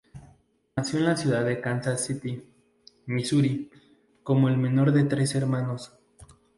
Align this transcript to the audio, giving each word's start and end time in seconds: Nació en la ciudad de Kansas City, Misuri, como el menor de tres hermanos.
Nació 0.77 0.97
en 0.97 1.05
la 1.05 1.15
ciudad 1.15 1.45
de 1.45 1.61
Kansas 1.61 2.03
City, 2.03 2.41
Misuri, 3.05 3.69
como 4.23 4.49
el 4.49 4.57
menor 4.57 4.91
de 4.93 5.03
tres 5.03 5.35
hermanos. 5.35 5.93